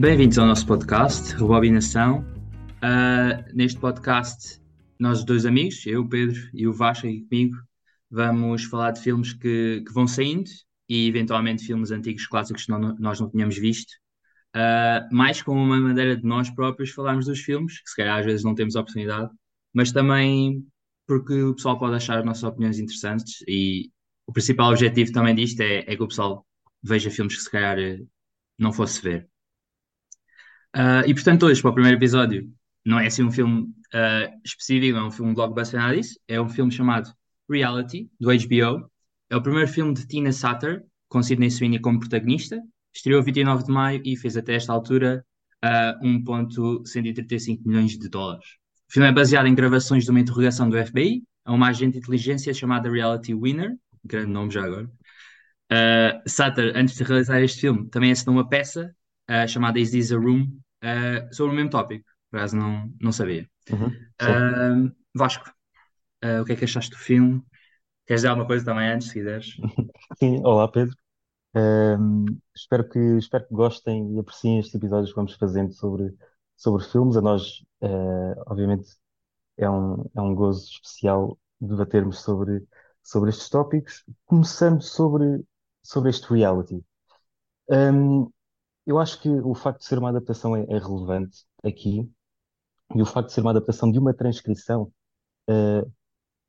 [0.00, 2.24] Bem-vindos ao nosso podcast, Rebobinação.
[2.82, 4.58] Uh, neste podcast,
[4.98, 7.58] nós dois amigos, eu, Pedro e o Vasco aqui comigo,
[8.10, 10.48] vamos falar de filmes que, que vão saindo
[10.88, 13.92] e eventualmente filmes antigos clássicos que não, nós não tínhamos visto.
[14.56, 18.24] Uh, mais como uma maneira de nós próprios falarmos dos filmes, que se calhar às
[18.24, 19.30] vezes não temos a oportunidade,
[19.74, 20.66] mas também
[21.06, 23.90] porque o pessoal pode achar as nossas opiniões interessantes e
[24.26, 26.46] o principal objetivo também disto é, é que o pessoal
[26.82, 28.00] veja filmes que se calhar eh,
[28.58, 29.28] não fosse ver.
[30.76, 32.48] Uh, e portanto, hoje, para o primeiro episódio,
[32.84, 36.18] não é assim um filme uh, específico, é um filme blockbuster, nada disso.
[36.28, 37.12] É um filme chamado
[37.48, 38.90] Reality, do HBO.
[39.28, 42.60] É o primeiro filme de Tina Satter, com Sidney Sweeney como protagonista.
[42.94, 45.24] Estreou 29 de maio e fez até esta altura
[45.64, 48.46] uh, 1,135 milhões de dólares.
[48.88, 51.98] O filme é baseado em gravações de uma interrogação do FBI a uma agente de
[51.98, 54.90] inteligência chamada Reality Winner, grande nome já agora.
[55.72, 58.92] Uh, Sutter, antes de realizar este filme, também assinou uma peça
[59.30, 60.48] uh, chamada Is This a Room
[60.82, 63.48] uh, sobre o mesmo tópico, por acaso não, não sabia.
[63.70, 65.52] Uhum, Vasco,
[66.40, 67.42] o que é que achaste do filme?
[68.06, 69.56] Queres dizer alguma coisa também antes, se quiseres?
[70.18, 70.94] Sim, olá Pedro.
[72.54, 76.14] Espero que, espero que gostem e apreciem estes episódios que vamos fazendo sobre,
[76.56, 77.16] sobre filmes.
[77.16, 78.96] A nós, eh, obviamente,
[79.56, 82.66] é um, é um gozo especial debatermos sobre,
[83.02, 85.44] sobre estes tópicos, começando sobre,
[85.82, 86.84] sobre este reality.
[87.70, 88.26] Ahm,
[88.86, 92.10] eu acho que o facto de ser uma adaptação é, é relevante aqui,
[92.94, 94.92] e o facto de ser uma adaptação de uma transcrição
[95.48, 95.84] eh,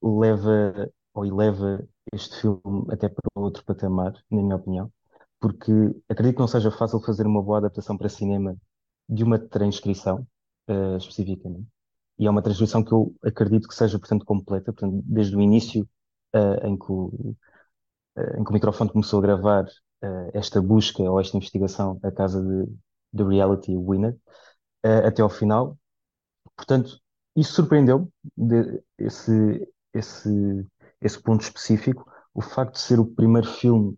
[0.03, 4.91] leva ou eleva este filme até para outro patamar, na minha opinião,
[5.39, 5.71] porque
[6.09, 8.57] acredito que não seja fácil fazer uma boa adaptação para cinema
[9.09, 10.27] de uma transcrição,
[10.67, 11.67] eh, especificamente.
[12.19, 15.87] E é uma transcrição que eu acredito que seja, portanto, completa, portanto, desde o início,
[16.33, 17.35] eh, em que o,
[18.37, 19.65] em que o microfone começou a gravar
[20.33, 22.67] esta busca ou esta investigação à casa de,
[23.13, 24.17] de Reality Winner,
[24.83, 25.77] eh, até ao final.
[26.55, 26.99] Portanto,
[27.35, 28.07] isso surpreendeu-me,
[28.37, 30.29] de- esse, esse,
[31.01, 32.09] esse ponto específico.
[32.33, 33.97] O facto de ser o primeiro filme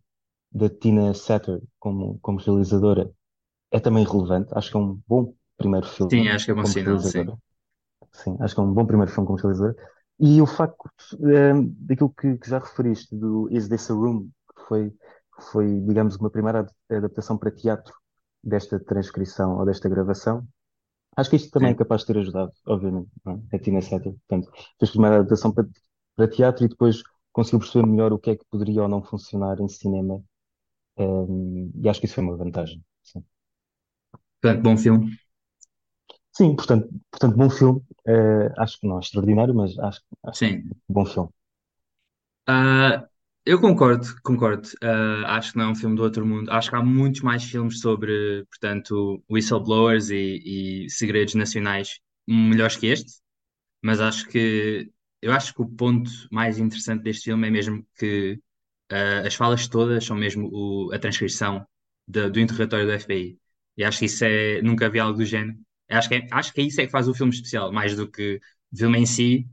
[0.52, 3.12] da Tina Satter como, como realizadora
[3.72, 4.52] é também relevante.
[4.56, 7.26] Acho que é um bom primeiro Sim, filme acho que é bom sinal, sim.
[7.26, 7.38] realizadora.
[8.12, 9.76] Sim, acho que é um bom primeiro filme como realizadora.
[10.20, 10.90] E o facto
[11.30, 14.94] eh, daquilo que, que já referiste, do Is This a Room, que foi,
[15.52, 17.94] foi, digamos, uma primeira ad- adaptação para teatro
[18.44, 20.48] desta transcrição ou desta gravação,
[21.18, 21.78] acho que isto também é Sim.
[21.78, 23.10] capaz de ter ajudado, obviamente,
[23.52, 23.58] é?
[23.58, 24.14] A Tina Satter.
[24.28, 25.68] Portanto, fez a primeira adaptação para,
[26.16, 29.60] para teatro e depois conseguiu perceber melhor o que é que poderia ou não funcionar
[29.62, 30.24] em cinema.
[30.98, 31.04] eh,
[31.84, 32.84] e acho que isso foi uma vantagem.
[33.04, 33.26] Sim,
[34.42, 35.18] Portanto, bom filme.
[36.32, 37.82] Sim, portanto, portanto, bom filme.
[38.08, 40.74] Eh, acho que não é extraordinário, mas acho, acho que é Sim.
[40.90, 41.30] um bom filme.
[42.48, 43.10] Ah,
[43.46, 44.70] eu concordo, concordo.
[44.82, 46.50] Ah, acho que não é um filme do outro mundo.
[46.52, 52.88] Acho que há muitos mais filmes sobre, portanto, whistleblowers e, e segredos nacionais melhores que
[52.88, 53.12] este,
[53.84, 58.40] mas acho que eu acho que o ponto mais interessante deste filme é mesmo que
[58.92, 61.66] ah, as falas todas são mesmo o- a transcrição
[62.08, 63.40] da- do interrogatório do FBI.
[63.78, 65.58] E acho que isso é, nunca vi algo do género.
[65.90, 68.10] Acho que é, acho que é isso é que faz o filme especial, mais do
[68.10, 68.40] que
[68.74, 69.48] o filme em si,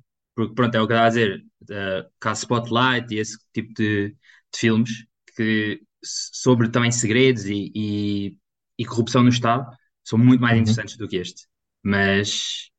[0.46, 3.72] porque pronto, é o que eu estava a dizer, uh, caso Spotlight e esse tipo
[3.74, 4.16] de, de
[4.58, 4.90] filmes
[5.36, 8.38] que sobre também segredos e, e,
[8.78, 9.66] e corrupção no Estado
[10.04, 11.46] são muito mais Uhum, interessantes do que este.
[11.82, 12.70] Mas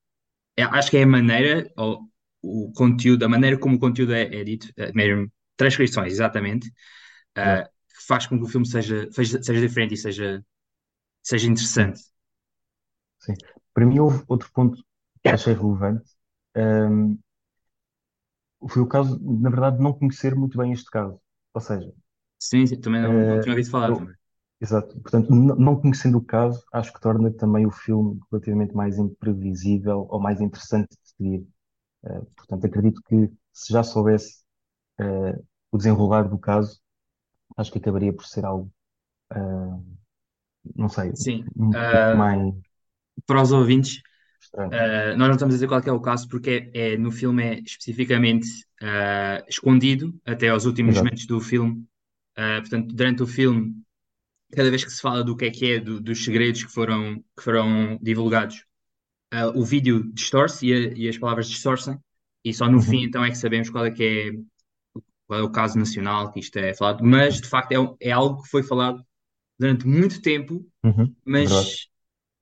[0.57, 2.01] é- acho que é a maneira, ou
[2.41, 6.67] o conteúdo, a maneira como o conteúdo é, é dito, é mesmo transcrições, exatamente,
[7.37, 10.45] uh, que faz com que o filme seja, seja, seja diferente e seja,
[11.23, 12.01] seja interessante.
[13.19, 13.39] sim.
[13.73, 14.83] Para mim, houve outro ponto
[15.23, 16.09] que achei relevante.
[16.55, 17.17] Ahm,
[18.69, 21.19] foi o caso, na verdade, de não conhecer muito bem este caso.
[21.53, 21.93] Ou seja,
[22.39, 24.15] Sim, sim, também não, não eh, tinha ouvido falar eu, também.
[24.61, 24.99] exato.
[25.01, 30.07] Portanto, n- não conhecendo o caso, acho que torna também o filme relativamente mais imprevisível
[30.09, 31.47] ou mais interessante de seguir.
[32.05, 34.43] Eh, portanto, acredito que se já soubesse,
[34.99, 35.41] eh,
[35.71, 36.81] o desenrolar do caso,
[37.57, 38.71] acho que acabaria por ser algo,
[40.75, 41.45] não sei, Sim.
[41.55, 42.53] um pouco mais
[43.25, 44.01] para os ouvintes.
[44.71, 47.43] Uh, nós não estamos a dizer qual é, o caso, porque é, é- no filme
[47.43, 48.47] é especificamente
[48.81, 51.03] uh, escondido até aos últimos Exato.
[51.03, 51.85] momentos do filme.
[52.37, 53.73] Uh, portanto, durante o filme,
[54.53, 57.17] cada vez que se fala do que é que é, do- dos segredos que foram,
[57.37, 58.65] que foram divulgados,
[59.55, 61.97] o vídeo distorce e, a- e as palavras distorcem,
[62.43, 64.31] e só no fim Uhum, então é que sabemos qual é que é,
[65.27, 67.03] qual é o caso nacional que isto é falado.
[67.03, 69.03] Mas, de facto, é, é algo que foi falado
[69.59, 71.81] durante muito tempo, uhum, verdade.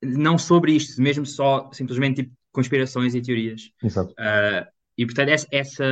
[0.01, 3.72] Não sobre isto, mesmo só simplesmente tipo conspirações e teorias.
[3.84, 4.12] Exato.
[4.13, 4.68] Uh,
[4.98, 5.86] e portanto, essa, essa,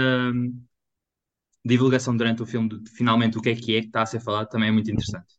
[1.64, 4.20] divulgação durante o filme de finalmente o que é que é que está a ser
[4.20, 5.34] falado também é muito interessante.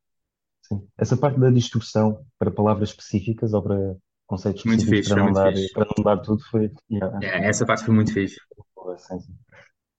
[0.62, 0.81] sim.
[0.97, 5.32] Essa parte da distorção para palavras específicas ou para conceitos Muito específicos fixe, para não
[5.32, 5.73] dar, fixe.
[5.73, 8.37] para não dar tudo foi, yeah, É, essa parte foi muito fixe.
[8.75, 9.35] foi, sim, sim.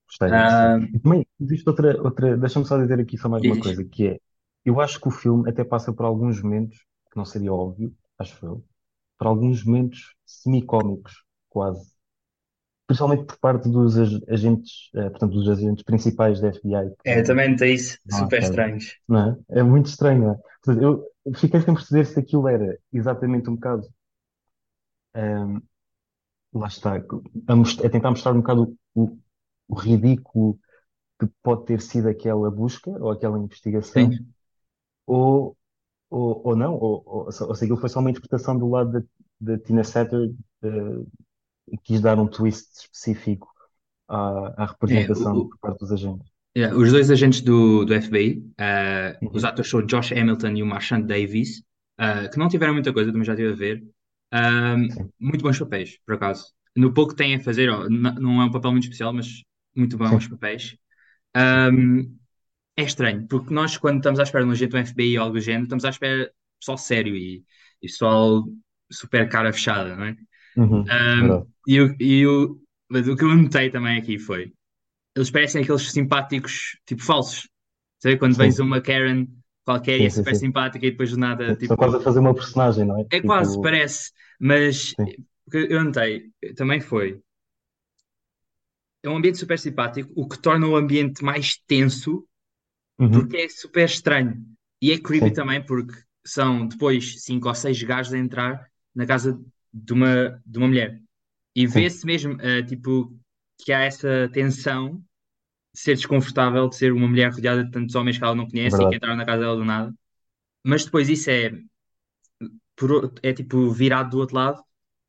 [0.06, 0.30] Gostei,
[0.95, 4.19] E também existe outra, outra, deixa-me só dizer aqui só mais uma coisa, que é,
[4.66, 6.77] eu acho que o filme até passa por alguns momentos,
[7.12, 8.66] que não seria óbvio, acho eu,
[9.18, 11.92] por alguns momentos semicómicos, quase.
[12.88, 17.56] Principalmente por parte dos ag- agentes, eh, portanto, dos agentes principais da FBI É, também
[17.56, 18.98] tem isso à super estranhos.
[19.07, 19.19] Não
[19.51, 19.60] é?
[19.60, 20.38] É muito estranho, não é?
[20.63, 20.83] Portanto,
[21.25, 23.88] eu fiquei sem perceber se aquilo era exatamente um bocado,
[25.13, 25.62] ehm,
[26.54, 26.98] lá está, a,
[27.88, 29.18] a tentar mostrar um bocado o,
[29.69, 30.60] o ridículo
[31.19, 34.33] que pode ter sido aquela busca ou aquela investigação, Sim.
[35.07, 35.57] ou,
[36.09, 39.06] ou, ou não, ou, ou, ou se aquilo foi só uma interpretação do lado
[39.39, 40.31] da, Tina Satter,
[40.63, 40.69] eh,
[41.69, 43.50] e quis dar um twist específico
[44.07, 46.31] à, à É, representação o, por parte dos agentes.
[46.57, 49.45] Yeah, os dois agentes do, do FBI, ah, os Uhum.
[49.45, 51.63] atores são Josh Hamilton e o Marchand Davies,
[51.97, 53.83] ah, que não tiveram muita coisa, também já estive a ver.
[54.88, 56.45] Sim, muito bons papéis, por acaso.
[56.75, 59.27] No pouco que têm a fazer, ó, não é um papel muito especial, mas
[59.75, 60.75] muito bons sim, papéis.
[61.44, 61.69] sim, Ah,
[62.79, 65.35] é estranho, porque nós, quando estamos à espera de um agente do FBI ou algo
[65.37, 67.43] do género, estamos à espera de pessoal sério e,
[67.81, 68.45] e pessoal
[68.91, 70.17] super cara fechada, não é?
[70.55, 70.99] Uhum.
[71.17, 71.47] Verdade.
[71.67, 74.53] e, eu- e eu- mas o que eu notei também aqui foi
[75.15, 77.49] eles parecem aqueles simpáticos, tipo falsos.
[77.99, 79.27] Sabe quando vens Sim, uma Karen
[79.65, 80.37] qualquer e é sim, sim, super sim.
[80.37, 81.57] simpática e depois do nada, Sim.
[81.61, 83.05] Estão quase a tipo, fazer uma personagem, não é?
[83.11, 85.13] é quase, Tipo, parece, mas sim,
[85.47, 87.21] o que eu notei também foi,
[89.03, 92.27] é um ambiente super simpático, o que torna o ambiente mais tenso,
[92.99, 93.11] uhum.
[93.11, 94.43] porque é super estranho.
[94.81, 95.93] E é creepy Sim, também, porque
[96.25, 99.39] são depois cinco ou seis gajos a entrar na casa
[99.73, 101.01] de uma, de uma mulher.
[101.55, 103.17] E vê-se mesmo, eh, tipo,
[103.59, 104.97] que há essa tensão
[105.73, 108.83] de ser desconfortável de ser uma mulher rodeada de tantos homens que ela não conhece
[108.83, 108.97] e que verdade.
[108.97, 109.93] entraram na casa dela do nada.
[110.65, 111.51] Mas depois isso é,
[112.75, 114.63] por é tipo virado do outro lado,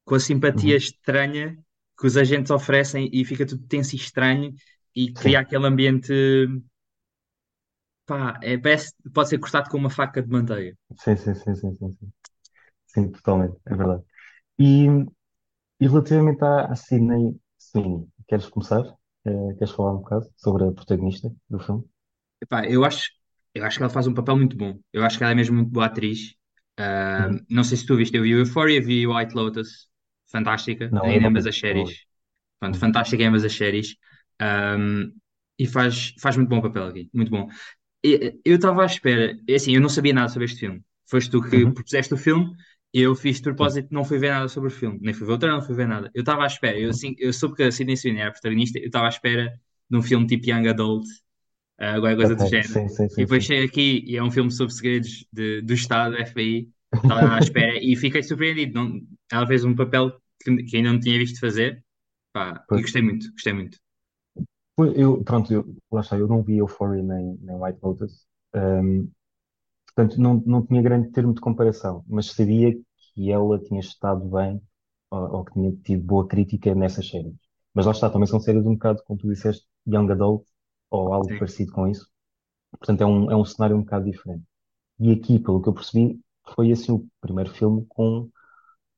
[0.04, 0.76] com a simpatia Uhum.
[0.76, 1.56] estranha
[1.98, 4.54] que os agentes oferecem e fica tudo tenso e estranho
[4.94, 6.12] e cria Sim, aquele ambiente,
[8.10, 8.56] pá, é,
[9.14, 10.76] pode ser cortado com uma faca de manteiga.
[10.98, 12.12] sim, sim, sim, sim, sim, sim,
[12.88, 14.04] Sim, totalmente, é verdade.
[14.58, 14.86] E,
[15.80, 18.84] e relativamente à, à Sydney Sweeney, queres começar?
[19.26, 21.84] Eh, queres falar um bocado sobre a protagonista do filme?
[22.42, 23.10] Epá, eu acho,
[23.54, 24.78] eu acho que ela faz um papel muito bom.
[24.92, 26.34] Eu acho que ela é mesmo muito boa atriz.
[26.78, 27.40] Ah, Uhum.
[27.48, 29.88] não sei se tu viste, eu vi Euphoria, vi White Lotus,
[30.30, 31.90] fantástica, Não, em ambas as séries.
[32.60, 33.96] Pronto, fantástica em ambas as séries.
[34.42, 35.12] Um,
[35.58, 37.48] e faz, faz muito bom papel aqui, muito bom.
[38.04, 40.82] E, Eu estava à espera, é assim, eu não sabia nada sobre este filme.
[41.08, 41.72] Foste tu que Uhum.
[41.74, 42.52] propuseste o filme,
[42.92, 45.38] eu fiz de propósito, não fui ver nada sobre o filme, nem fui ver o
[45.38, 46.10] trailer, não fui ver nada.
[46.14, 48.78] Eu estava à espera, eu, assim, eu soube que a Sydney Sweeney era a protagonista,
[48.78, 49.52] eu estava à espera
[49.90, 51.06] de um filme tipo Young Adult,
[51.80, 52.74] uh, alguma coisa Ok, do género.
[52.74, 53.46] sim, sim, E sim, depois sim.
[53.46, 56.70] cheguei aqui e é um filme sobre segredos de- do Estado, do FBI,
[57.02, 58.74] estava à espera e fiquei surpreendido.
[58.74, 59.00] Não,
[59.32, 60.12] ela fez um papel
[60.42, 61.84] que, que ainda não tinha visto fazer,
[62.32, 63.78] pá, e gostei muito, gostei muito.
[64.84, 69.08] Eu, pronto, eu, lá está, eu não vi Euphoria nem, nem White Lotus, Ahm,
[69.86, 72.74] portanto não, não tinha grande termo de comparação, mas sabia
[73.14, 74.60] que ela tinha estado bem
[75.10, 77.34] ou, ou que tinha tido boa crítica nessas séries.
[77.74, 80.44] Mas lá está, também são séries um bocado, como tu disseste, young adult
[80.90, 81.38] ou algo Sim.
[81.38, 82.08] parecido com isso.
[82.72, 84.44] Portanto é um, é um cenário um bocado diferente.
[85.00, 86.20] E aqui, pelo que eu percebi,
[86.54, 88.30] foi assim o primeiro filme com,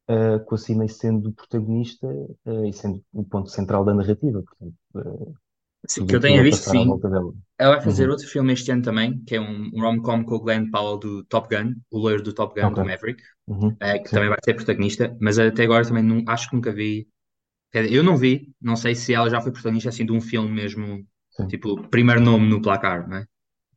[0.08, 2.06] ah, com a Sydney sendo protagonista,
[2.46, 4.42] ah, e sendo o ponto central da narrativa.
[4.42, 5.40] Portanto, ah,
[5.86, 7.00] Sim, que eu tenha visto, sim.
[7.58, 8.10] Ela vai fazer Uhum.
[8.10, 11.54] outro filme este ano também, que é um, rom-com com o Glenn Powell do Top
[11.54, 12.74] Gun, o loiro do Top Gun, Ok.
[12.74, 13.78] do Maverick, Uhum.
[13.80, 16.72] eh, que também Sim, vai ser protagonista, mas até agora também não, acho que nunca
[16.72, 17.08] vi.
[17.74, 21.06] Eu não vi, não sei se ela já foi protagonista assim de um filme mesmo,
[21.30, 23.26] sim, tipo, primeiro nome no placar, não é?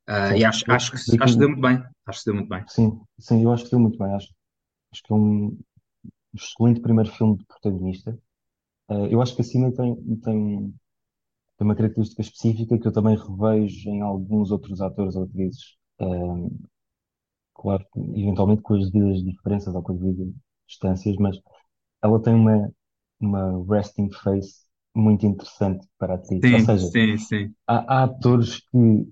[0.08, 1.84] Ah, e acho, acho que acho que deu muito bem.
[2.08, 2.66] Acho que deu muito bem.
[2.68, 4.14] Sim, sim, eu acho que deu muito bem.
[4.14, 4.34] Acho,
[4.94, 5.58] acho que é um
[6.34, 8.18] excelente primeiro filme de protagonista.
[8.90, 10.76] Eh, eu acho que a Cina tem, tem,
[11.58, 15.78] tem uma característica específica que eu também revejo em alguns outros atores ou atrizes.
[17.54, 20.34] Claro, que, eventualmente com as devidas diferenças ou com as devidas
[20.68, 21.38] distâncias, mas
[22.02, 22.72] ela tem uma,
[23.20, 26.52] uma resting face muito interessante para a atriz.
[26.52, 27.56] Ou Sim, seja, sim, sim.
[27.68, 29.10] há, há atores que,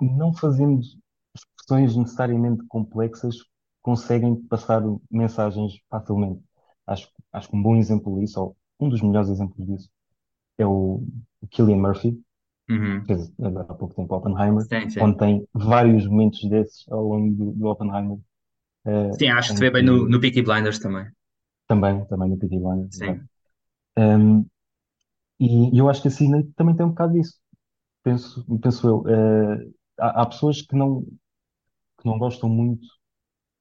[0.00, 0.80] não fazendo
[1.34, 3.36] expressões necessariamente complexas,
[3.82, 6.42] conseguem passar mensagens facilmente.
[6.86, 9.90] Acho, acho que um bom exemplo disso, ou um dos melhores exemplos disso,
[10.58, 11.02] é o,
[11.54, 12.12] Cillian Murphy,
[12.94, 13.06] que Uhum.
[13.06, 15.18] fez agora há pouco tempo Oppenheimer, Sim, onde sim.
[15.18, 18.18] tem vários momentos desses ao longo do, do Oppenheimer,
[18.86, 21.06] eh, Sim, acho que se vê bem no, que no Peaky Blinders também.
[21.66, 22.98] também, também no Peaky Blinders.
[22.98, 23.20] Sim.
[23.98, 24.46] Um,
[25.40, 27.38] e eu acho que a Sidney também tem um bocado disso,
[28.04, 29.04] penso, penso eu.
[29.08, 29.70] Eh,
[30.00, 31.02] há, há pessoas que não
[31.98, 32.86] que não gostam muito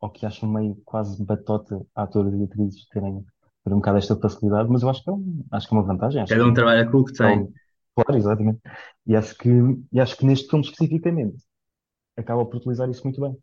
[0.01, 3.25] ou que acham meio quase batota atores e atrizes terem
[3.73, 6.21] um bocado esta facilidade, mas eu acho que é, um, acho que é uma vantagem,
[6.21, 7.43] acho Cada que um trabalha com o que tem.
[7.43, 7.53] um-
[7.95, 8.61] claro, exatamente.
[9.07, 9.49] E acho que,
[9.91, 11.43] e acho que neste filme especificamente
[12.17, 13.37] acaba por utilizar isso muito bem.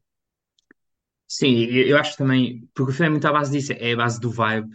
[1.29, 4.21] Sim, eu acho também, porque o filme é muito à base disso, é a base
[4.21, 4.71] do vibe,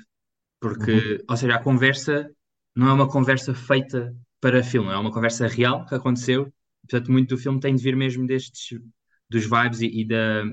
[0.77, 2.30] Uhum, porque, ou seja, a conversa
[2.75, 6.54] não é uma conversa feita para filme, é uma conversa real que aconteceu,
[6.89, 8.80] portanto, muito do filme tem de vir mesmo destes,
[9.30, 10.44] dos vibes e, e da,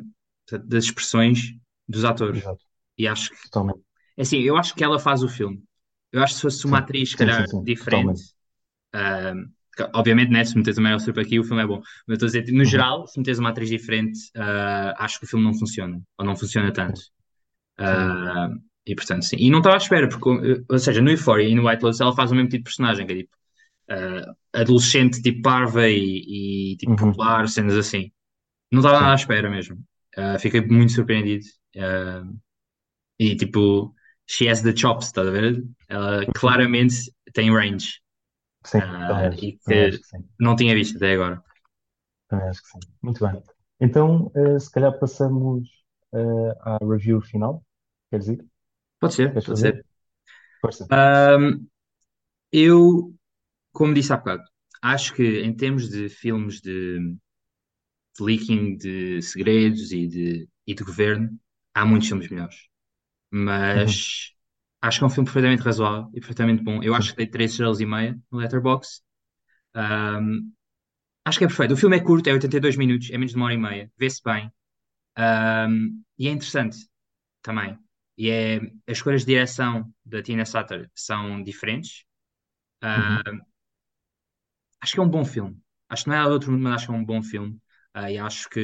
[0.49, 1.41] portanto, das expressões
[1.89, 2.43] dos atores.
[2.43, 2.61] exato,
[2.99, 3.84] E acho que, totalmente.
[4.17, 5.63] É assim, eu acho que ela faz o filme.
[6.13, 8.21] Eu acho que se fosse uma Sim, atriz, se sim, calhar, sim, diferente,
[9.95, 11.79] obviamente, né, se meteres a Meryl Streep aqui, o filme é bom.
[12.07, 15.19] Mas eu estou a dizer, no Uhum, geral, se meteres uma atriz diferente, ah, acho
[15.19, 16.01] que o filme não funciona.
[16.19, 17.01] Ou não funciona tanto.
[17.79, 18.51] Ah,
[18.87, 19.37] e portanto, sim.
[19.39, 22.15] E não estava à espera, porque, ou seja, no Euphoria e no White Lotus ela
[22.17, 23.37] faz o mesmo tipo de personagem, que é tipo
[23.91, 28.13] ah, adolescente, tipo parva e, e, tipo Uhum, popular, cenas assim.
[28.73, 29.79] Não estava nada à espera mesmo.
[30.17, 31.45] Ah, fiquei muito surpreendido.
[31.79, 32.23] Ah,
[33.19, 33.95] e tipo,
[34.27, 35.65] she has the chops, estás a ver?
[35.89, 36.97] Ela claramente
[37.33, 38.01] tem range.
[38.65, 39.99] sim, acho, e que
[40.39, 41.43] não tinha visto até agora.
[42.29, 42.81] também acho que sim.
[43.03, 43.43] Muito bem.
[43.81, 45.69] Então, eh, se calhar passamos
[46.15, 47.65] eh, à review final.
[48.11, 48.45] Queres ir?
[49.01, 49.75] Pode ser, Queres pode fazer?
[49.75, 49.85] ser.
[50.61, 50.91] Força.
[50.91, 51.67] Ahm,
[52.53, 53.15] eu,
[53.73, 54.45] como disse há bocado,
[54.83, 57.17] acho que em termos de filmes de,
[58.19, 61.39] de leaking de segredos e de, e de governo,
[61.75, 62.57] há muitos filmes melhores.
[63.75, 64.33] Uhum, Mas
[64.83, 66.83] acho que é um filme perfeitamente razoável e perfeitamente bom.
[66.83, 69.03] Eu acho que dei 3 estrelas e meia no Letterboxd.
[69.75, 70.53] Ahm,
[71.25, 71.75] acho que é perfeito.
[71.75, 74.23] O filme é curto, é 82 minutos, é menos de uma hora e meia, vê-se
[74.25, 74.53] bem.
[75.17, 76.79] Ahm, e é interessante
[77.43, 77.79] também.
[78.19, 78.57] E é,
[78.89, 82.05] as escolhas de direção da Tina Satter são diferentes.
[82.97, 83.23] Uhum,
[84.81, 85.59] acho que é um bom filme.
[85.89, 87.59] Acho que não é outro mundo, mas acho que é um bom filme.
[87.93, 88.61] Ah, e acho que.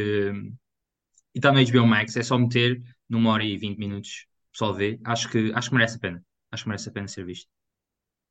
[1.34, 4.26] E está no HBO Max, é só meter numa hora e 20 minutos.
[4.50, 5.00] O pessoal vê.
[5.04, 6.25] Acho que, acho que merece a pena.
[6.52, 7.50] Acho que merece a pena ser visto.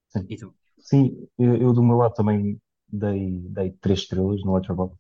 [0.10, 0.30] sim.
[0.30, 0.56] E tu?
[0.80, 4.98] Sim, eu, eu do meu lado também dei, dei três estrelas no Letterboxd.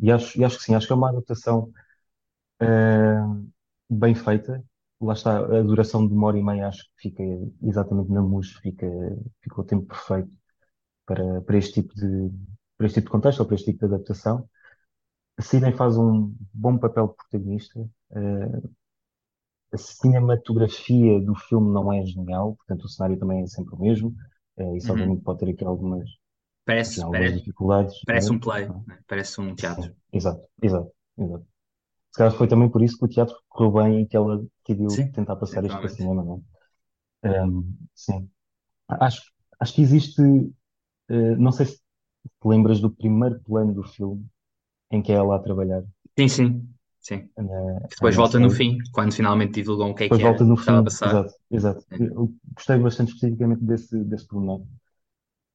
[0.00, 1.72] E acho, e acho que sim, acho que é uma adaptação
[2.60, 3.20] eh,
[3.90, 4.64] bem feita.
[5.00, 7.22] Lá está, a duração de uma hora e meia acho que fica
[7.62, 8.86] exatamente na mus, fica,
[9.42, 10.30] fica o tempo perfeito
[11.06, 12.30] para, para este tipo de,
[12.76, 14.48] para este tipo de contexto ou para este tipo de adaptação.
[15.38, 17.80] A Sidney faz um bom papel de protagonista.
[18.12, 18.62] Eh,
[19.74, 24.14] a cinematografia do filme não é genial, portanto o cenário também é sempre o mesmo.
[24.58, 24.94] Eh, isso Uhum.
[24.94, 26.08] obviamente pode ter aqui algumas,
[26.64, 28.34] Parece, algumas parece, dificuldades, parece né?
[28.34, 28.98] um play, né?
[29.06, 29.88] Parece um teatro.
[29.88, 31.46] Sim, exato, exato, exato.
[32.12, 34.90] Se calhar foi também por isso que o teatro correu bem e que ela decidiu
[34.94, 36.44] Sim, tentar passar isto para cinema, não
[37.24, 37.28] é?
[37.40, 37.64] Ahm,
[37.94, 38.30] sim.
[38.88, 39.22] Acho,
[39.60, 40.22] acho que existe,
[41.08, 41.82] eh, não sei se te
[42.48, 44.26] lembras do primeiro plano do filme
[44.90, 45.84] em que é ela a trabalhar
[46.18, 47.20] Sim, sim, sim.
[47.36, 50.56] na, Que depois volta no fim, quando finalmente divulgam o que é que volta no
[50.56, 50.92] fim, passar.
[51.02, 51.84] exato, exato.
[51.90, 54.62] Sim, Eu gostei bastante especificamente desse, desse pormenor.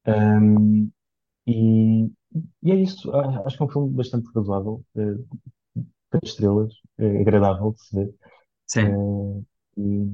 [0.05, 0.91] Ahm,
[1.47, 2.05] e,
[2.63, 3.11] e é isso.
[3.13, 5.15] Ah, Acho que é um filme bastante razoável, eh,
[6.11, 8.15] três estrelas, eh, agradável de se ver.
[8.65, 8.97] sim.
[8.97, 9.43] Eh,
[9.77, 10.07] e,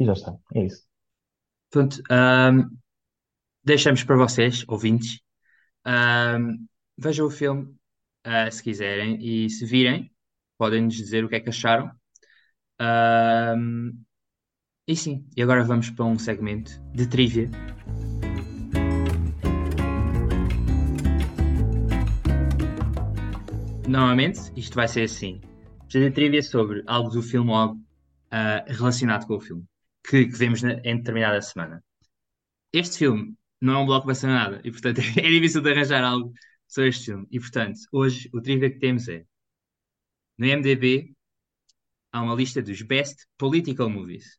[0.00, 0.86] e já está, é isso.
[1.70, 2.70] Portanto, ahm,
[3.64, 5.20] deixamos para vocês, ouvintes.
[5.86, 6.66] Ahm,
[6.98, 7.74] vejam o filme,
[8.24, 10.11] ah, se quiserem, e se virem,
[10.62, 11.90] podem nos dizer o que é que acharam.
[14.86, 17.50] E sim, e agora vamos para um segmento de trivia.
[23.88, 25.40] Normalmente, isto vai ser assim:
[25.92, 27.80] fazer trivia sobre algo do filme ou algo
[28.30, 29.64] ah, relacionado com o filme
[30.08, 31.82] que, que vemos na- em determinada semana.
[32.72, 36.32] Este filme não é um blockbuster nada, e portanto é difícil de arranjar algo
[36.68, 37.26] sobre este filme.
[37.32, 39.24] E portanto, hoje o trivia que temos é:
[40.38, 41.14] no IMDb
[42.12, 44.38] há uma lista dos Best Political Movies.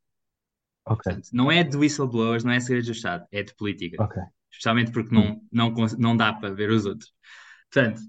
[0.86, 3.98] Ok, Portanto, não é de whistleblowers, não é segredo do Estado, é de política.
[3.98, 4.34] ok.
[4.52, 7.12] Especialmente porque não, não, não dá para ver os outros.
[7.72, 8.02] Portanto,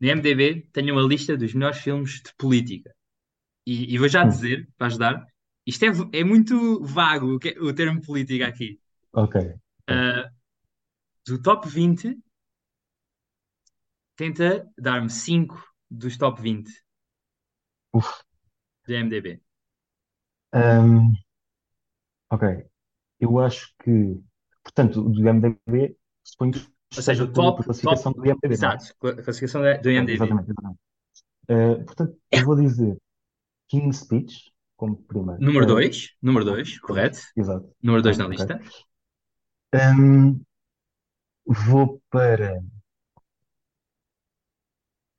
[0.00, 2.94] no IMDb tenho uma lista dos melhores filmes de política.
[3.66, 5.26] E, e vou já hum, dizer, para ajudar,
[5.66, 8.80] isto é, é muito vago o, que- é, termo política aqui.
[9.12, 9.36] ok.
[9.88, 10.30] Ah,
[11.26, 12.16] do top 20,
[14.16, 16.70] tenta dar-me 5 dos top 20
[17.96, 18.22] Uf.
[18.88, 19.40] IMDb.
[20.52, 21.14] Ahm,
[22.30, 22.42] ok.
[23.20, 24.20] Eu acho que,
[24.64, 26.60] portanto, do IMDb, suponho que
[26.96, 28.74] Ou seja, esteja o pela, top, top, classificação do IMDb, não é?
[28.74, 30.12] exato, a classificação da- do Ok, IMDb.
[30.12, 30.78] exatamente, exatamente.
[31.50, 32.98] Uh, portanto, eu vou dizer
[33.68, 35.44] King's Speech como primeiro.
[35.44, 37.20] Número Uh, 2, número como 2, dois, correto.
[37.36, 37.68] exato.
[37.82, 38.40] Número 2 Pronto, na ok.
[38.44, 38.60] lista.
[39.72, 40.44] Um,
[41.46, 42.60] vou para.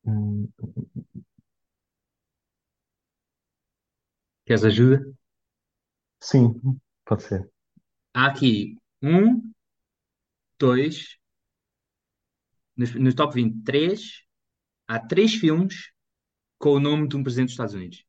[0.06, 0.48] hum,
[4.48, 5.06] Queres ajuda?
[6.22, 7.50] Sim, pode ser.
[8.14, 9.54] Há aqui um,
[10.60, 11.18] dois,
[12.76, 14.24] no, no top 23,
[14.88, 15.92] há três filmes
[16.60, 18.06] com o nome de um presidente dos Estados Unidos.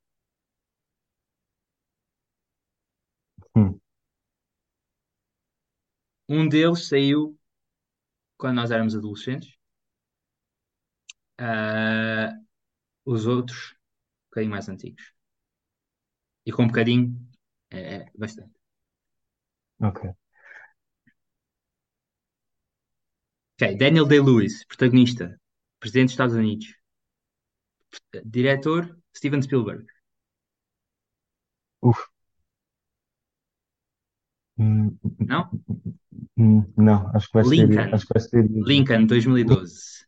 [3.55, 3.81] Hum,
[6.29, 7.39] Um deles saiu
[8.39, 9.51] quando nós éramos adolescentes.
[11.39, 12.33] Ah,
[13.07, 15.15] os outros, um bocadinho mais antigos.
[16.49, 17.07] E com um bocadinho,
[17.71, 18.55] é, é bastante.
[19.81, 20.15] ok.
[23.61, 25.39] Ok, Daniel Day-Lewis, protagonista,
[25.81, 26.67] presidente dos Estados Unidos.
[28.25, 29.87] Diretor, Steven Spielberg.
[31.83, 31.99] Uf.
[34.59, 35.49] Hum, Não?
[36.37, 37.69] hum, não, acho que vai ser.
[37.69, 37.95] Lincoln.
[37.95, 38.45] Acho que vai ser.
[38.51, 40.05] Lincoln, 2012.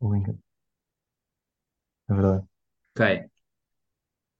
[0.00, 0.38] O Lincoln.
[2.08, 2.46] É verdade.
[2.94, 3.30] Ok.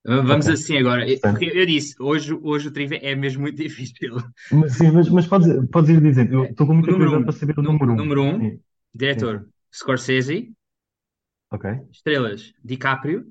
[0.06, 0.48] Vamos Ok.
[0.48, 1.04] assim agora.
[1.20, 4.16] Portanto, Porque eu disse, hoje, hoje o trivia é mesmo muito difícil.
[4.50, 6.32] mas, sim, mas, mas podes, podes ir dizendo.
[6.34, 7.24] Eu estou com muita curiosidade um.
[7.24, 8.04] para saber o número um.
[8.04, 8.62] número um, Sim,
[8.94, 9.50] diretor, sim.
[9.72, 10.54] Scorsese.
[11.50, 11.66] Ok.
[11.90, 13.26] Estrelas, DiCaprio,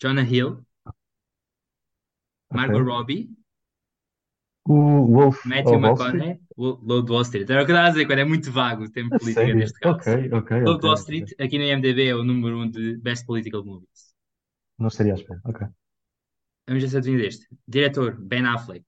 [0.00, 0.64] Jonah Hill,
[2.50, 2.88] Margot Ok.
[2.88, 3.28] Robbie,
[4.64, 4.74] O
[5.06, 5.78] Wolf Matthew?
[5.78, 7.48] McConaughey, Lo- Lobo de Wall Street.
[7.50, 9.54] Era o que eu estava a dizer, quando é muito vago o tempo A política
[9.58, 9.60] sério?
[9.60, 9.92] neste caso.
[9.92, 10.96] Ok, ok, Lobo de ok, Wall.
[10.96, 14.05] Street, aqui no IMDb, é o número um de Best Political Movies.
[14.78, 15.40] Não estaria à espera.
[15.44, 15.66] Ok.
[16.68, 17.46] Vamos ver se adivinho deste.
[17.66, 18.84] Diretor, Ben Affleck.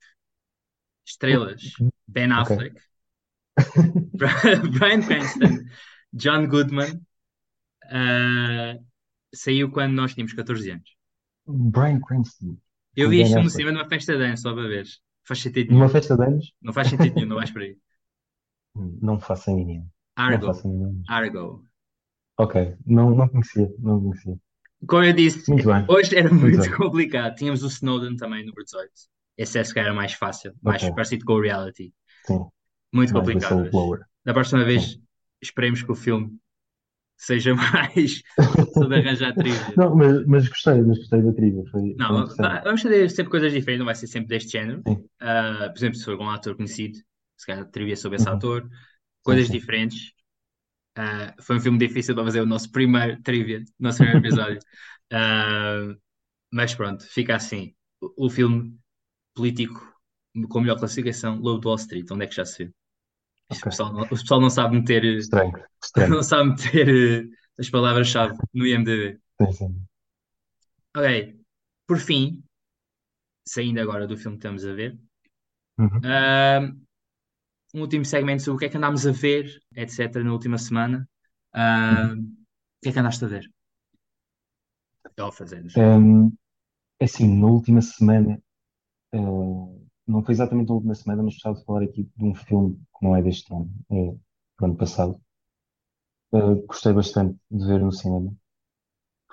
[1.06, 1.62] Estrelas,
[2.06, 2.32] Ben.
[2.32, 2.76] Affleck.
[4.14, 5.64] Bryan Cranston,
[6.12, 7.00] John Goodman.
[7.90, 8.76] Ah,
[9.34, 10.96] saiu quando nós tínhamos 14 anos.
[11.46, 12.58] Brian Cranston.
[12.94, 14.86] Eu vi isto no cinema numa festa de dança, só para ver.
[15.24, 15.92] Faz sentido Numa nenhum.
[15.92, 16.52] festa de anos?
[16.60, 17.78] Não faz sentido nenhum, não vais por aí.
[19.02, 19.86] Não faço a mínima.
[20.16, 20.46] Não Argo.
[20.46, 21.02] faço a mínima.
[21.08, 21.64] Argo.
[22.38, 22.76] Ok.
[22.86, 23.68] Não, não conhecia.
[23.78, 24.38] Não conhecia.
[24.86, 25.44] Como eu disse,
[25.88, 27.34] hoje era Muito muito complicado.
[27.36, 28.92] Tínhamos o Snowden também, número 18.
[29.36, 30.94] Esse é se calhar mais fácil, mais Ok.
[30.94, 31.92] parecido com o reality.
[32.26, 32.50] Sim.
[32.92, 33.70] Muito Mais complicado.
[34.24, 35.02] Da próxima vez, Sim.
[35.42, 36.38] esperemos que o filme
[37.16, 38.22] seja mais
[38.78, 39.74] de arranjar trivia.
[39.76, 41.64] Não, mas, mas gostei, mas gostei da trilha.
[41.70, 42.64] Foi, foi Não, interessante.
[42.64, 44.84] vamos fazer sempre coisas diferentes, não vai ser sempre deste género.
[44.86, 45.08] Sim.
[45.20, 46.98] Ah, por exemplo, se for algum ator conhecido,
[47.36, 48.36] se calhar trivia sobre esse Uhum.
[48.36, 48.68] ator,
[49.26, 49.60] Sim, coisas sim.
[49.60, 50.12] diferentes.
[50.98, 54.58] Ah, foi um filme difícil para fazer o nosso primeiro trivia, o nosso primeiro episódio.
[55.10, 55.94] Ah,
[56.52, 57.74] mas pronto, fica assim.
[58.00, 58.78] O, o filme
[59.34, 59.80] político
[60.50, 62.74] com melhor classificação, Lobo Wall Street, onde é que já se viu?
[63.50, 65.52] Isto O pessoal, não- o pessoal não sabe meter, Estranho.
[65.82, 66.10] Estranho.
[66.16, 69.18] não sabe meter eh, as palavras-chave no IMDb.
[69.40, 69.88] Sim, sim.
[70.94, 71.34] Ok,
[71.86, 72.42] por fim,
[73.44, 74.98] saindo agora do filme que estamos a ver,
[75.78, 76.00] Uhum.
[77.74, 80.58] Ah, um último segmento sobre o que é que andámos a ver, etc., na última
[80.58, 81.08] semana.
[81.52, 82.36] Ah, Uhum.
[82.78, 83.44] o que é que andaste a ver?
[85.18, 85.64] Ou a fazer?
[85.76, 86.32] Hum,
[87.00, 88.42] é assim, na última semana,
[89.14, 89.18] eh,
[90.06, 93.06] não foi exatamente na última semana, mas gostava de falar aqui de um filme que
[93.06, 94.12] não é deste ano, é
[94.60, 95.20] do ano passado.
[96.36, 98.30] Eh, gostei bastante de ver no cinema.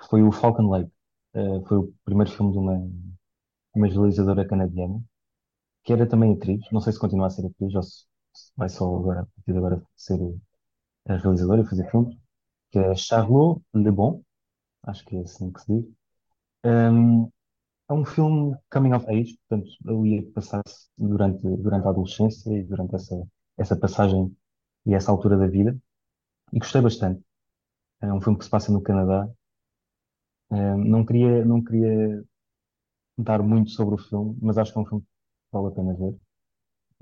[0.08, 0.90] Foi o Falcon Lake.
[1.34, 2.76] Eh, foi o primeiro filme de uma,
[3.74, 5.02] uma realizadora canadiana,
[5.84, 6.60] que era também atriz.
[6.72, 8.06] Não sei se continua a ser atriz ou se
[8.56, 10.18] vai só agora, a partir de agora, ser
[11.08, 12.16] a realizadora e fazer filmes,
[12.70, 14.22] que é Charlotte Le Bon,
[14.84, 15.86] acho que é assim que se diz.
[16.64, 17.30] Hum,
[17.88, 22.64] é um filme coming of age, portanto, ali ia passar-se durante, durante a adolescência e
[22.64, 24.36] durante essa, essa passagem
[24.86, 25.76] e essa altura da vida.
[26.52, 27.22] E gostei bastante.
[28.02, 29.28] É um filme que se passa no Canadá.
[30.50, 32.24] Hum, não queria, não queria
[33.18, 35.08] dar muito sobre o filme, mas acho que é um filme que
[35.52, 36.16] vale a pena ver.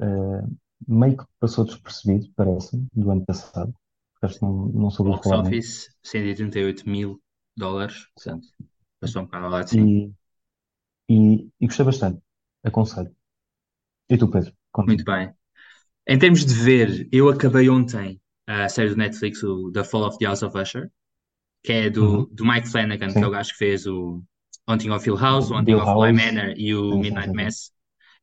[0.01, 0.57] Uh,
[0.89, 3.75] meio que passou despercebido, parece-me, do ano passado.
[4.21, 7.21] Porque que não, não soube Box falar office, 138 mil
[7.57, 8.47] dólares, portanto,
[9.01, 9.87] passou um bocado ao lado, sim.
[11.09, 12.21] E, e, e gostei bastante.
[12.63, 13.15] Aconselho.
[14.09, 14.53] E tu, Pedro?
[14.73, 14.89] Conta.
[14.89, 15.33] Muito bem.
[16.07, 20.19] Em termos de ver, eu acabei ontem a série do Netflix, o The Fall of
[20.19, 20.91] the House of Usher,
[21.65, 22.25] que é do, Uhum.
[22.33, 23.25] do Mike Flanagan, que Sim.
[23.25, 24.23] é o gajo que fez o
[24.67, 26.25] Haunting of Hill House, o Haunting Bill of Bly House.
[26.25, 27.33] Manor e o Midnight.
[27.33, 27.73] Mass.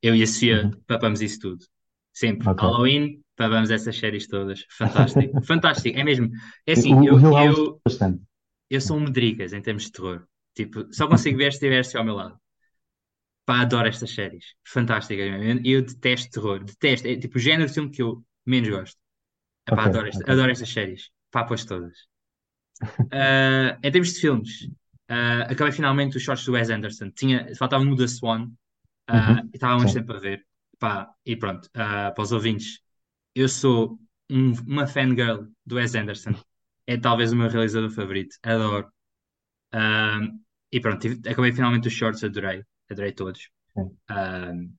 [0.02, 0.82] Eu e a Sofia Uhum.
[0.88, 1.66] papamos isso tudo.
[2.14, 2.46] Sempre.
[2.46, 2.64] Ok.
[2.64, 4.66] Halloween, papamos essas séries todas.
[4.78, 5.42] Fantástico.
[5.46, 5.98] Fantástico.
[5.98, 6.30] É mesmo.
[6.66, 8.22] É assim, O, eu, o eu, bastante.
[8.70, 10.28] eu sou um medricas em termos de terror.
[10.56, 12.40] Tipo, só consigo ver se estivesse ao meu lado.
[13.46, 14.46] Pá, adoro estas séries.
[14.74, 15.62] Fantásticas mesmo.
[15.66, 16.64] Eu, eu detesto terror.
[16.64, 17.08] Detesto.
[17.08, 18.98] É tipo o género de filme que eu menos gosto.
[19.68, 20.32] Epá, Ok, adoro, esta- ok.
[20.32, 21.12] adoro estas séries.
[21.32, 21.98] Pá, pois todas.
[23.12, 24.70] Ah, em termos de filmes,
[25.10, 27.12] ah, acabei finalmente os shorts do Wes Anderson.
[27.12, 28.52] Tinha, faltava-me o The Swan.
[29.08, 29.50] ah, Uhum.
[29.54, 29.94] e estava há muito Sim.
[29.94, 30.46] tempo a ver.
[30.82, 31.70] Pá, e pronto.
[31.76, 32.82] ah, para os ouvintes,
[33.36, 34.00] eu sou
[34.32, 36.34] um- uma fangirl do Wes Anderson.
[36.88, 38.38] É talvez o meu realizador favorito.
[38.44, 38.92] Adoro.
[39.74, 40.20] Ah,
[40.72, 43.50] e pronto, tive- acabei finalmente os shorts, adorei, adorei todos.
[44.10, 44.72] Ahm,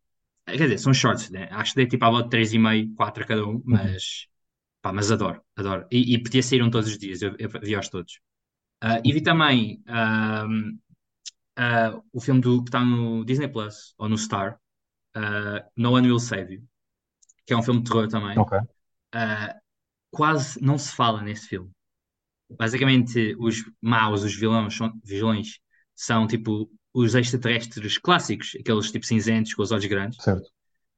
[0.46, 1.48] quer dizer, são shorts, né?
[1.52, 3.56] Acho que dei tipo à volta de 3,5, 4 a cada Uhum.
[3.58, 4.28] um, mas,
[4.82, 5.86] pá, mas adoro, adoro.
[5.92, 8.20] E, e podia sair um todos os dias, eu, eu vi-os todos.
[8.82, 10.46] Ah, e vi também ah,
[12.12, 14.58] o filme do, que está no Disney Plus, ou no Star,
[15.14, 16.62] ah, No One Will Save You,
[17.46, 18.38] que é um filme de terror também.
[18.38, 18.58] Ok.
[19.14, 19.56] Ah,
[20.10, 21.70] quase não se fala nesse filme.
[22.50, 25.58] Basicamente, os maus, os vilões, são, vilões,
[25.94, 30.22] são tipo os extraterrestres clássicos, aqueles tipo cinzentos com os olhos grandes.
[30.22, 30.50] Certo.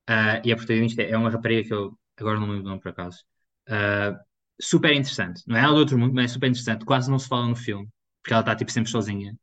[0.06, 2.82] Ah, e a protagonista é uma rapariga que eu agora não me lembro o nome
[2.82, 3.24] por acaso.
[3.68, 4.18] Ah,
[4.60, 5.42] super interessante.
[5.46, 6.84] Não é nada do outro mundo, mas é super interessante.
[6.84, 7.88] Quase não se fala no filme,
[8.22, 9.34] porque ela está tipo sempre sozinha.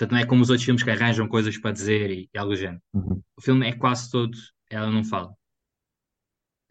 [0.00, 2.52] Portanto, não é como os outros filmes que arranjam coisas para dizer e, e algo
[2.52, 2.82] do género.
[2.94, 3.22] Uhum.
[3.36, 4.36] O filme é quase todo,
[4.70, 5.34] ela não fala.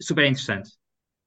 [0.02, 0.72] Super interessante.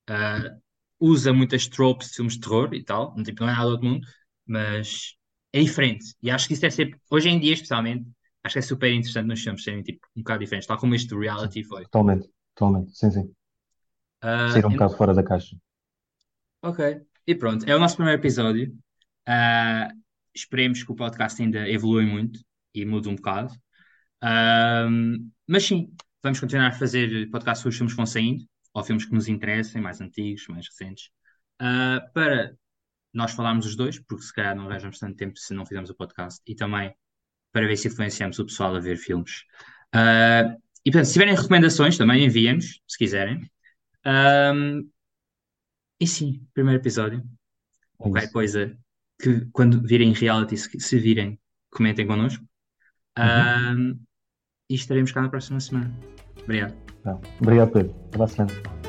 [0.09, 0.57] Ah,
[1.01, 3.89] usa muitas tropes de filmes de terror e tal, tipo, não é nada do outro
[3.89, 4.07] mundo,
[4.47, 5.17] mas
[5.53, 6.15] é diferente.
[6.23, 8.09] E acho que isso é sempre, hoje em dia especialmente,
[8.45, 11.09] acho que é super interessante nos filmes serem tipo, um bocado diferentes, tal como este
[11.09, 11.85] do reality foi.
[11.85, 12.29] Totalmente.
[12.55, 12.93] Totalmente.
[12.97, 13.35] Sim, sim.
[14.53, 15.57] Sair um ent- bocado fora da caixa.
[16.63, 16.81] ok,
[17.27, 18.73] e pronto, é o nosso primeiro episódio.
[19.27, 19.89] Ah,
[20.35, 22.41] esperemos que o podcast ainda evolui muito
[22.75, 23.53] e mude um bocado.
[24.23, 25.93] Ahm, mas sim,
[26.23, 29.29] vamos continuar a fazer podcasts sobre os filmes que vão saindo, ou filmes que nos
[29.29, 31.11] interessem, mais antigos, mais recentes,
[31.59, 32.55] ah, para
[33.13, 35.95] nós falarmos os dois, porque se calhar não arranjamos tanto tempo se não fizermos o
[35.95, 36.95] podcast, e também
[37.53, 39.45] para ver se influenciamos o pessoal a ver filmes.
[39.93, 43.49] Ah, e portanto, se tiverem recomendações, também enviem-nos, se quiserem.
[44.05, 44.83] Ahm,
[46.01, 47.19] e sim, primeiro episódio.
[47.21, 48.77] É Qualquer coisa
[49.23, 51.39] que quando virem reality, se, se virem,
[51.71, 52.45] comentem connosco.
[53.17, 53.99] Uhum.
[54.69, 55.97] E estaremos cá na próxima semana.
[56.43, 56.75] Obrigado.
[57.05, 57.19] Tá.
[57.41, 57.95] Obrigado, Pedro.
[58.13, 58.82] Até a semana.